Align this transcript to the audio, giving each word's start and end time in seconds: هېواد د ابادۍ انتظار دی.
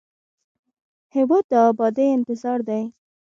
هېواد 1.15 1.43
د 1.51 1.53
ابادۍ 1.69 2.07
انتظار 2.17 2.59
دی. 2.69 2.81